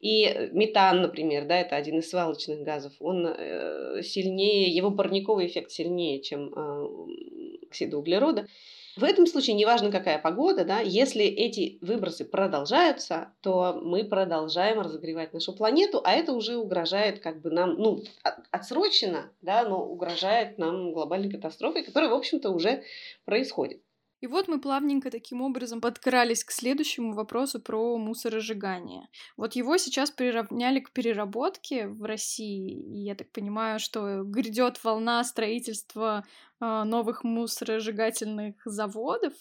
И 0.00 0.48
метан, 0.52 1.02
например, 1.02 1.46
да, 1.46 1.60
это 1.60 1.76
один 1.76 1.98
из 1.98 2.10
свалочных 2.10 2.62
газов, 2.62 2.92
он 2.98 3.26
э, 3.26 4.02
сильнее, 4.02 4.68
его 4.68 4.90
парниковый 4.90 5.46
эффект 5.46 5.70
сильнее, 5.70 6.20
чем 6.20 6.52
э, 6.54 7.66
оксиды 7.66 7.96
углерода. 7.96 8.46
В 8.94 9.04
этом 9.04 9.26
случае, 9.26 9.56
неважно 9.56 9.90
какая 9.90 10.18
погода, 10.18 10.66
да, 10.66 10.80
если 10.80 11.24
эти 11.24 11.78
выбросы 11.80 12.26
продолжаются, 12.26 13.32
то 13.40 13.80
мы 13.82 14.04
продолжаем 14.04 14.80
разогревать 14.80 15.32
нашу 15.32 15.54
планету, 15.54 16.02
а 16.04 16.12
это 16.12 16.34
уже 16.34 16.56
угрожает 16.56 17.20
как 17.20 17.40
бы 17.40 17.50
нам, 17.50 17.74
ну, 17.74 18.02
отсрочено, 18.50 19.32
да, 19.40 19.66
но 19.66 19.82
угрожает 19.82 20.58
нам 20.58 20.92
глобальной 20.92 21.30
катастрофой, 21.30 21.84
которая, 21.84 22.10
в 22.10 22.14
общем-то, 22.14 22.50
уже 22.50 22.82
происходит. 23.24 23.82
И 24.22 24.28
вот 24.28 24.46
мы 24.46 24.60
плавненько 24.60 25.10
таким 25.10 25.42
образом 25.42 25.80
подкрались 25.80 26.44
к 26.44 26.52
следующему 26.52 27.12
вопросу 27.12 27.60
про 27.60 27.98
мусоросжигание. 27.98 29.08
Вот 29.36 29.56
его 29.56 29.76
сейчас 29.78 30.12
приравняли 30.12 30.78
к 30.78 30.92
переработке 30.92 31.88
в 31.88 32.04
России, 32.04 32.70
и 32.70 32.98
я 33.00 33.16
так 33.16 33.32
понимаю, 33.32 33.80
что 33.80 34.22
грядет 34.22 34.82
волна 34.84 35.24
строительства 35.24 36.24
э, 36.60 36.84
новых 36.84 37.24
мусоросжигательных 37.24 38.54
заводов. 38.64 39.32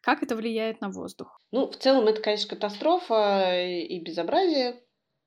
Как 0.00 0.24
это 0.24 0.34
влияет 0.34 0.80
на 0.80 0.88
воздух? 0.88 1.40
Ну, 1.52 1.68
в 1.68 1.76
целом 1.76 2.08
это, 2.08 2.20
конечно, 2.20 2.56
катастрофа 2.56 3.54
и 3.62 4.00
безобразие. 4.00 4.82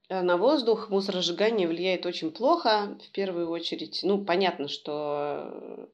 Э, 0.09 0.21
на 0.21 0.35
воздух 0.35 0.89
мусоросжигание 0.89 1.69
влияет 1.69 2.05
очень 2.05 2.31
плохо, 2.31 2.97
в 3.07 3.11
первую 3.11 3.49
очередь. 3.51 4.01
Ну, 4.03 4.25
понятно, 4.25 4.67
что 4.67 5.89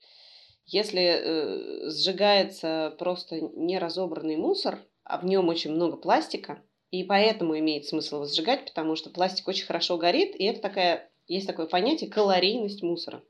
если 0.65 1.01
э, 1.01 1.89
сжигается 1.89 2.95
просто 2.97 3.41
неразобранный 3.41 4.37
мусор, 4.37 4.79
а 5.03 5.17
в 5.19 5.25
нем 5.25 5.49
очень 5.49 5.71
много 5.71 5.97
пластика, 5.97 6.63
и 6.91 7.03
поэтому 7.03 7.57
имеет 7.57 7.85
смысл 7.85 8.17
его 8.17 8.25
сжигать, 8.25 8.65
потому 8.65 8.95
что 8.95 9.09
пластик 9.09 9.47
очень 9.47 9.65
хорошо 9.65 9.97
горит, 9.97 10.35
и 10.35 10.45
это 10.45 10.61
такая, 10.61 11.09
есть 11.27 11.47
такое 11.47 11.65
понятие 11.65 12.09
калорийность 12.09 12.83
мусора. 12.83 13.23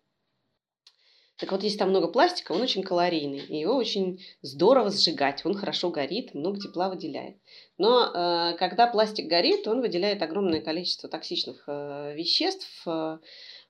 Так 1.37 1.51
вот, 1.51 1.63
если 1.63 1.79
там 1.79 1.89
много 1.89 2.07
пластика, 2.07 2.51
он 2.51 2.61
очень 2.61 2.83
калорийный, 2.83 3.39
и 3.39 3.57
его 3.57 3.75
очень 3.75 4.23
здорово 4.41 4.91
сжигать, 4.91 5.45
он 5.45 5.55
хорошо 5.55 5.89
горит, 5.89 6.33
много 6.35 6.59
тепла 6.59 6.89
выделяет. 6.89 7.37
Но 7.77 8.05
э, 8.05 8.55
когда 8.57 8.85
пластик 8.85 9.27
горит, 9.27 9.67
он 9.67 9.81
выделяет 9.81 10.21
огромное 10.21 10.61
количество 10.61 11.09
токсичных 11.09 11.63
э, 11.67 12.13
веществ, 12.15 12.67
э, 12.85 12.89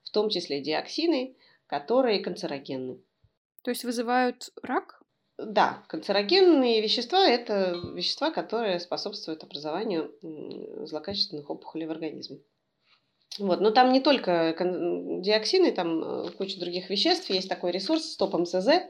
в 0.02 0.10
том 0.12 0.28
числе 0.28 0.60
диоксины, 0.60 1.36
которые 1.66 2.20
канцерогенны. 2.20 3.00
То 3.64 3.70
есть 3.70 3.84
вызывают 3.84 4.50
рак? 4.62 5.02
Да, 5.38 5.82
канцерогенные 5.88 6.80
вещества– 6.80 7.26
это 7.28 7.74
вещества, 7.94 8.30
которые 8.30 8.78
способствуют 8.78 9.42
образованию 9.42 10.12
злокачественных 10.86 11.50
опухолей 11.50 11.86
в 11.86 11.90
организме. 11.90 12.38
Вот. 13.38 13.60
Но 13.60 13.70
там 13.72 13.92
не 13.92 14.00
только 14.00 14.54
диоксины, 14.58 15.72
там 15.72 16.30
куча 16.38 16.60
других 16.60 16.88
веществ. 16.88 17.30
Есть 17.30 17.48
такой 17.48 17.72
ресурс 17.72 18.16
stopmcz, 18.16 18.82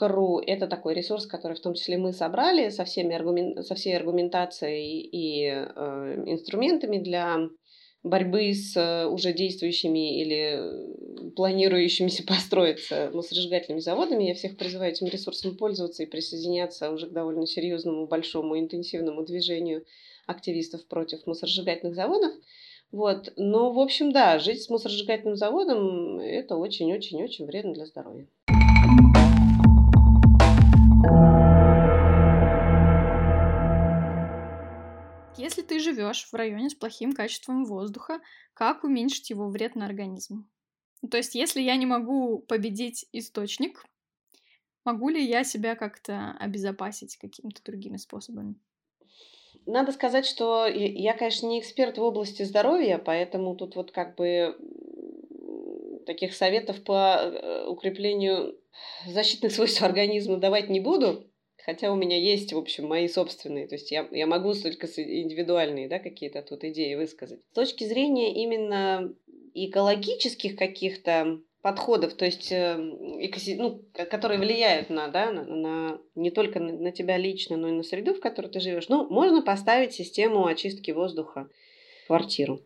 .ру 0.00 0.40
это 0.40 0.66
такой 0.66 0.94
ресурс, 0.94 1.26
который 1.26 1.56
в 1.56 1.60
том 1.60 1.74
числе 1.74 1.98
мы 1.98 2.12
собрали 2.12 2.68
со, 2.70 2.84
всеми 2.84 3.14
аргумен... 3.14 3.62
со 3.62 3.74
всей 3.74 3.96
аргументацией 3.96 5.00
и 5.00 5.44
э, 5.46 6.24
инструментами 6.26 6.98
для 6.98 7.48
борьбы 8.02 8.52
с 8.52 8.76
э, 8.76 9.06
уже 9.06 9.32
действующими 9.32 10.20
или 10.20 10.60
планирующимися 11.36 12.22
построиться 12.26 13.10
мусоросжигательными 13.12 13.80
заводами. 13.80 14.24
Я 14.24 14.34
всех 14.34 14.56
призываю 14.56 14.92
этим 14.92 15.06
ресурсом 15.06 15.56
пользоваться 15.56 16.02
и 16.02 16.06
присоединяться 16.06 16.90
уже 16.90 17.06
к 17.06 17.12
довольно 17.12 17.46
серьезному, 17.46 18.06
большому, 18.06 18.58
интенсивному 18.58 19.24
движению 19.24 19.84
активистов 20.26 20.86
против 20.86 21.26
мусоросжигательных 21.26 21.94
заводов. 21.94 22.32
Вот. 22.90 23.32
Но, 23.36 23.72
в 23.72 23.78
общем, 23.78 24.12
да, 24.12 24.38
жить 24.38 24.62
с 24.62 24.70
мусоросжигательным 24.70 25.36
заводом– 25.36 26.18
это 26.20 26.56
очень-очень-очень 26.56 27.46
вредно 27.46 27.74
для 27.74 27.86
здоровья. 27.86 28.26
Если 35.36 35.62
ты 35.62 35.78
живешь 35.78 36.28
в 36.30 36.34
районе 36.34 36.68
с 36.68 36.74
плохим 36.74 37.12
качеством 37.12 37.64
воздуха, 37.64 38.20
как 38.54 38.82
уменьшить 38.82 39.30
его 39.30 39.48
вред 39.48 39.76
на 39.76 39.86
организм? 39.86 40.48
То 41.10 41.16
есть, 41.16 41.34
если 41.34 41.60
я 41.60 41.76
не 41.76 41.86
могу 41.86 42.38
победить 42.40 43.06
источник, 43.12 43.84
могу 44.84 45.08
ли 45.08 45.24
я 45.24 45.44
себя 45.44 45.76
как-то 45.76 46.36
обезопасить 46.40 47.16
какими-то 47.16 47.62
другими 47.62 47.96
способами? 47.96 48.54
Надо 49.66 49.92
сказать, 49.92 50.24
что 50.24 50.66
я, 50.66 51.12
конечно, 51.12 51.46
не 51.46 51.60
эксперт 51.60 51.98
в 51.98 52.02
области 52.02 52.42
здоровья, 52.42 52.98
поэтому 52.98 53.54
тут 53.54 53.76
вот 53.76 53.92
как 53.92 54.16
бы 54.16 54.56
таких 56.06 56.34
советов 56.34 56.82
по 56.82 57.18
э, 57.20 57.66
укреплению 57.66 58.58
защитных 59.06 59.52
свойств 59.54 59.82
организма 59.82 60.38
давать 60.38 60.70
не 60.70 60.80
буду. 60.80 61.26
Хотя 61.58 61.92
у 61.92 61.96
меня 61.96 62.18
есть, 62.18 62.54
в 62.54 62.56
общем, 62.56 62.86
мои 62.86 63.08
собственные. 63.08 63.68
То 63.68 63.74
есть 63.74 63.90
я, 63.90 64.08
я 64.10 64.26
могу 64.26 64.54
только 64.54 64.86
индивидуальные 64.86 65.86
да, 65.86 65.98
какие-то 65.98 66.40
тут 66.40 66.64
идеи 66.64 66.94
высказать. 66.94 67.40
С 67.50 67.54
точки 67.54 67.84
зрения 67.84 68.42
именно 68.42 69.14
экологических 69.54 70.56
каких-то 70.56 71.40
подходов, 71.62 72.14
то 72.14 72.24
есть, 72.24 72.52
э, 72.52 72.76
ну, 72.76 73.82
которые 74.10 74.38
влияют 74.38 74.90
на, 74.90 75.08
да, 75.08 75.32
на, 75.32 75.44
на 75.44 75.98
не 76.14 76.30
только 76.30 76.60
на, 76.60 76.72
на 76.72 76.92
тебя 76.92 77.16
лично, 77.16 77.56
но 77.56 77.68
и 77.68 77.72
на 77.72 77.82
среду, 77.82 78.14
в 78.14 78.20
которой 78.20 78.48
ты 78.48 78.60
живешь. 78.60 78.88
Ну, 78.88 79.08
можно 79.08 79.42
поставить 79.42 79.92
систему 79.92 80.46
очистки 80.46 80.92
воздуха 80.92 81.48
в 82.04 82.06
квартиру 82.06 82.60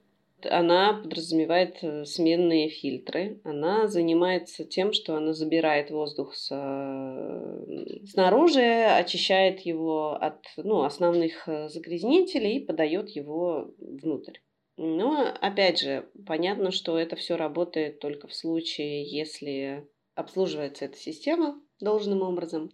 она 0.51 0.95
подразумевает 0.95 1.79
э, 1.83 2.05
сменные 2.05 2.69
фильтры. 2.69 3.41
Она 3.45 3.89
занимается 3.89 4.65
тем, 4.65 4.93
что 4.93 5.17
она 5.17 5.33
забирает 5.33 5.91
воздух 5.91 6.35
с, 6.35 6.49
э, 6.51 8.07
снаружи, 8.07 8.63
очищает 8.63 9.61
его 9.61 10.15
от 10.15 10.45
ну, 10.57 10.83
основных 10.83 11.49
э, 11.49 11.69
загрязнителей 11.69 12.57
и 12.57 12.65
подает 12.65 13.11
его 13.11 13.73
внутрь. 13.79 14.39
Но, 14.77 15.35
опять 15.41 15.81
же, 15.81 16.09
понятно, 16.27 16.71
что 16.71 16.99
это 16.99 17.17
все 17.17 17.37
работает 17.37 18.01
только 18.01 18.27
в 18.27 18.35
случае, 18.35 19.05
если 19.05 19.87
обслуживается 20.15 20.87
эта 20.87 20.97
система 20.97 21.61
должным 21.81 22.23
образом. 22.23 22.71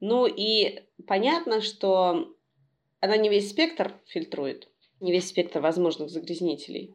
Ну 0.00 0.26
и 0.26 0.82
понятно, 1.06 1.60
что 1.60 2.34
она 3.00 3.16
не 3.16 3.28
весь 3.28 3.50
спектр 3.50 4.00
фильтрует, 4.06 4.68
не 5.00 5.12
весь 5.12 5.28
спектр 5.28 5.60
возможных 5.60 6.10
загрязнителей. 6.10 6.94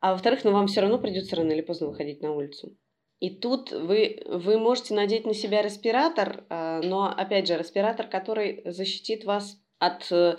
А 0.00 0.12
во-вторых, 0.12 0.44
ну 0.44 0.52
вам 0.52 0.68
все 0.68 0.82
равно 0.82 0.98
придется 0.98 1.36
рано 1.36 1.52
или 1.52 1.62
поздно 1.62 1.88
выходить 1.88 2.22
на 2.22 2.32
улицу. 2.32 2.76
И 3.18 3.30
тут 3.30 3.72
вы, 3.72 4.22
вы 4.26 4.58
можете 4.58 4.94
надеть 4.94 5.24
на 5.24 5.34
себя 5.34 5.62
респиратор, 5.62 6.44
а, 6.50 6.82
но, 6.82 7.06
опять 7.06 7.46
же, 7.46 7.56
респиратор, 7.56 8.06
который 8.06 8.62
защитит 8.66 9.24
вас 9.24 9.58
от 9.78 10.10
э, 10.12 10.36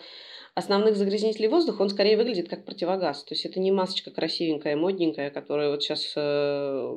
основных 0.58 0.96
загрязнителей 0.96 1.50
воздуха, 1.50 1.84
он 1.84 1.90
скорее 1.90 2.18
выглядит 2.18 2.50
как 2.50 2.66
противогаз. 2.66 3.24
То 3.24 3.36
есть 3.36 3.46
это 3.46 3.60
не 3.60 3.72
масочка 3.72 4.10
красивенькая, 4.10 4.76
модненькая, 4.76 5.30
которую 5.30 5.70
вот 5.70 5.84
сейчас 5.84 6.14
э, 6.16 6.96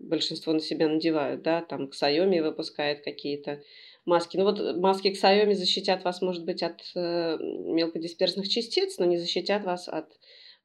большинство 0.00 0.52
на 0.52 0.58
себя 0.58 0.88
надевают, 0.88 1.42
да, 1.42 1.62
там 1.62 1.90
Xiaomi 1.90 2.42
выпускает 2.42 3.04
какие-то 3.04 3.62
маски. 4.04 4.36
Ну 4.36 4.42
вот 4.42 4.76
маски 4.78 5.08
Xiaomi 5.08 5.54
защитят 5.54 6.02
вас, 6.02 6.20
может 6.22 6.44
быть, 6.44 6.64
от 6.64 6.82
э, 6.96 7.36
мелкодисперсных 7.38 8.48
частиц, 8.48 8.98
но 8.98 9.04
не 9.04 9.16
защитят 9.16 9.64
вас 9.64 9.88
от 9.88 10.08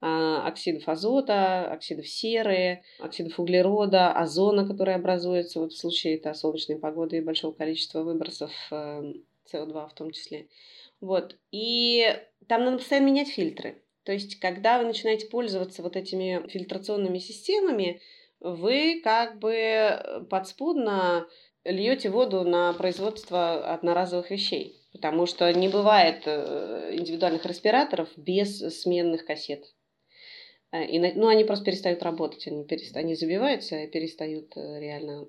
а, 0.02 0.48
оксидов 0.48 0.90
азота, 0.90 1.72
оксидов 1.72 2.08
серы, 2.10 2.82
оксидов 3.00 3.40
углерода, 3.40 4.12
озона, 4.12 4.68
который 4.68 4.96
образуется 4.96 5.60
вот 5.60 5.72
в 5.72 5.78
случае 5.78 6.16
это 6.16 6.34
солнечной 6.34 6.80
погоды 6.80 7.18
и 7.18 7.22
большого 7.22 7.54
количества 7.54 8.02
выбросов 8.02 8.52
СО2 8.72 9.14
э, 9.52 9.88
в 9.88 9.94
том 9.96 10.12
числе. 10.12 10.48
Вот. 11.04 11.36
И 11.52 12.18
там 12.48 12.64
надо 12.64 12.78
постоянно 12.78 13.08
менять 13.08 13.28
фильтры. 13.28 13.84
То 14.06 14.14
есть, 14.14 14.40
когда 14.40 14.80
вы 14.80 14.86
начинаете 14.86 15.28
пользоваться 15.28 15.84
вот 15.84 15.98
этими 15.98 16.48
фильтрационными 16.48 17.20
системами, 17.20 18.00
вы 18.40 19.02
как 19.04 19.38
бы 19.38 20.26
подспудно 20.30 21.28
льете 21.66 22.10
воду 22.10 22.46
на 22.46 22.72
производство 22.72 23.74
одноразовых 23.74 24.32
вещей. 24.32 24.80
Потому 24.94 25.26
что 25.26 25.52
не 25.52 25.68
бывает 25.68 26.22
э, 26.26 26.92
индивидуальных 26.94 27.46
респираторов 27.46 28.08
без 28.16 28.60
сменных 28.82 29.26
кассет. 29.26 29.66
Э, 30.74 30.86
и, 30.86 31.00
ну, 31.00 31.28
они 31.28 31.44
просто 31.44 31.66
перестают 31.66 32.02
работать, 32.02 32.48
они, 32.48 32.66
перест... 32.66 32.98
они 32.98 33.14
забиваются 33.16 33.78
и 33.84 33.88
перестают 33.88 34.58
э, 34.58 34.80
реально 34.80 35.28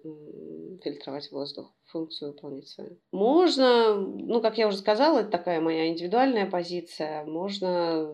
фильтровать 0.82 1.30
воздух, 1.30 1.70
функцию 1.84 2.32
выполнять 2.32 2.66
свою. 2.68 2.98
Можно, 3.12 3.94
ну, 3.94 4.40
как 4.40 4.56
я 4.56 4.66
уже 4.66 4.78
сказала, 4.78 5.18
это 5.18 5.28
такая 5.28 5.60
моя 5.60 5.88
индивидуальная 5.88 6.46
позиция, 6.46 7.24
можно 7.26 8.10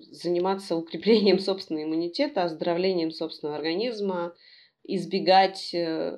заниматься 0.00 0.76
укреплением 0.76 1.38
собственного 1.40 1.84
иммунитета, 1.84 2.44
оздоровлением 2.44 3.10
собственного 3.10 3.58
организма, 3.58 4.34
избегать, 4.82 5.74
э, 5.74 6.16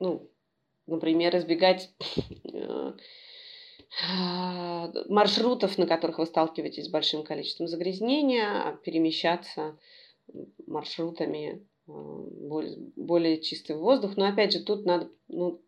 ну, 0.00 0.30
например, 0.86 1.34
избегать 1.34 1.94
маршрутов, 5.08 5.78
на 5.78 5.86
которых 5.86 6.18
вы 6.18 6.26
сталкиваетесь 6.26 6.86
с 6.86 6.90
большим 6.90 7.24
количеством 7.24 7.68
загрязнения, 7.68 8.78
перемещаться 8.84 9.78
маршрутами 10.66 11.66
а, 11.86 11.92
более, 12.96 13.40
чистый 13.40 13.76
воздух. 13.76 14.16
Но 14.16 14.26
опять 14.26 14.52
же, 14.52 14.62
тут 14.62 14.84
надо, 14.84 15.10
ну, 15.28 15.60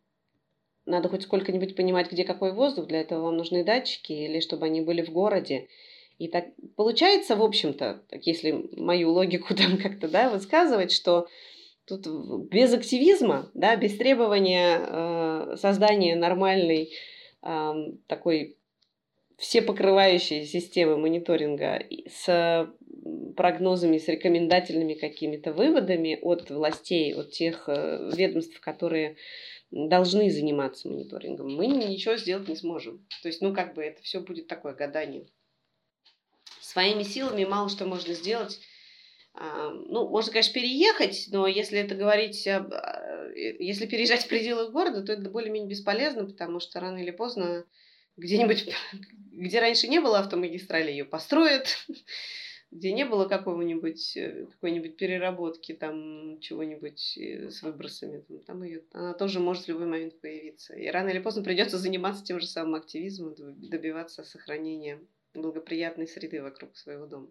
надо 0.85 1.09
хоть 1.09 1.23
сколько-нибудь 1.23 1.77
понимать, 1.77 2.13
где 2.13 2.25
какой 2.25 2.53
воздух. 2.53 2.87
Для 2.87 3.01
этого 3.01 3.25
вам 3.25 3.37
нужны 3.37 3.65
датчики 3.65 4.13
или 4.13 4.41
чтобы 4.41 4.67
они 4.67 4.81
были 4.83 5.03
в 5.03 5.11
городе. 5.11 5.69
И 6.19 6.29
так 6.29 6.49
получается, 6.77 7.37
в 7.37 7.43
общем-то, 7.43 8.05
если 8.23 8.69
мою 8.77 9.13
логику 9.13 9.55
там 9.57 9.79
как-то 9.79 10.09
да, 10.09 10.29
высказывать, 10.29 10.93
что 10.93 11.27
тут 11.87 12.07
без 12.51 12.73
активизма, 12.75 13.51
да, 13.55 13.75
без 13.77 13.97
требования 13.97 14.79
э, 14.81 15.57
создания 15.57 16.15
нормальной 16.15 16.91
такой 17.43 18.57
всепокрывающей 19.41 20.45
системы 20.45 20.99
мониторинга 20.99 21.83
с 22.07 22.71
прогнозами, 23.37 23.97
с 23.97 24.07
рекомендательными 24.07 24.95
какими-то 24.95 25.55
выводами 25.55 26.19
от 26.21 26.51
властей, 26.51 27.15
от 27.15 27.31
тех 27.31 27.69
э, 27.69 28.11
ведомств, 28.15 28.61
которые 28.61 29.17
должны 29.71 30.31
заниматься 30.31 30.89
мониторингом, 30.89 31.55
мы 31.55 31.67
ничего 31.67 32.17
сделать 32.17 32.49
не 32.49 32.57
сможем. 32.57 33.07
То 33.23 33.29
есть, 33.29 33.41
ну, 33.41 33.55
как 33.55 33.75
бы 33.75 33.83
это 33.83 34.03
все 34.03 34.21
будет 34.21 34.49
такое 34.49 34.75
гадание. 34.75 35.27
Своими 36.61 37.03
силами 37.03 37.45
мало 37.45 37.69
что 37.69 37.87
можно 37.87 38.13
сделать. 38.13 38.61
Ну, 39.35 40.09
можно, 40.09 40.33
конечно, 40.33 40.53
переехать, 40.53 41.29
но 41.31 41.47
если 41.47 41.79
это 41.79 41.95
говорить 41.95 42.47
об 42.49 42.73
если 43.35 43.87
переезжать 43.87 44.25
в 44.25 44.29
пределы 44.29 44.71
города, 44.71 45.03
то 45.03 45.13
это 45.13 45.31
более-менее 45.31 45.71
бесполезно, 45.71 46.27
потому 46.27 46.61
что 46.61 46.81
рано 46.81 46.99
или 46.99 47.11
поздно 47.11 47.65
где-нибудь, 48.17 48.75
где 49.33 49.61
раньше 49.61 49.89
не 49.89 50.01
было 50.01 50.19
автомагистрали, 50.19 50.91
ее 50.91 51.05
построят, 51.05 51.69
где 52.71 52.93
не 52.93 53.05
было 53.05 53.27
какого-нибудь 53.27 54.17
э, 54.17 54.47
какой-нибудь 54.47 54.97
переработки 54.97 55.73
там 55.73 56.39
чего-нибудь 56.41 57.19
э, 57.19 57.51
с 57.51 57.63
выбросами, 57.63 58.25
там 58.47 58.63
ее, 58.63 58.85
она 58.93 59.15
тоже 59.15 59.41
может 59.41 59.65
в 59.65 59.69
любой 59.69 59.87
момент 59.87 60.21
появиться. 60.21 60.75
И 60.75 60.87
рано 60.89 61.09
или 61.09 61.19
поздно 61.21 61.43
придется 61.43 61.79
заниматься 61.79 62.25
тем 62.25 62.41
же 62.41 62.47
самым 62.47 62.77
активизмом, 62.77 63.35
добиваться 63.37 64.23
сохранения 64.23 65.01
благоприятной 65.35 66.07
среды 66.07 66.43
вокруг 66.43 66.77
своего 66.77 67.07
дома. 67.07 67.31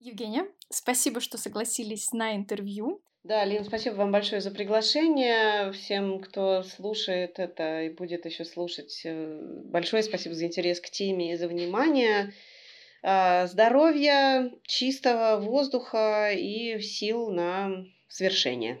Евгения, 0.00 0.46
спасибо, 0.70 1.20
что 1.20 1.38
согласились 1.38 2.12
на 2.12 2.36
интервью. 2.36 3.02
Да, 3.24 3.44
Лин, 3.44 3.64
спасибо 3.64 3.96
вам 3.96 4.12
большое 4.12 4.40
за 4.40 4.50
приглашение. 4.50 5.72
Всем, 5.72 6.20
кто 6.20 6.62
слушает 6.62 7.38
это 7.38 7.82
и 7.82 7.90
будет 7.90 8.24
еще 8.24 8.44
слушать, 8.44 9.02
э, 9.04 9.40
большое 9.64 10.02
спасибо 10.02 10.34
за 10.34 10.46
интерес 10.46 10.80
к 10.80 10.88
теме 10.88 11.32
и 11.32 11.36
за 11.36 11.48
внимание. 11.48 12.32
э, 13.02 13.46
здоровья, 13.48 14.50
чистого 14.66 15.40
воздуха 15.40 16.30
и 16.32 16.80
сил 16.80 17.30
на 17.30 17.84
свершение. 18.08 18.80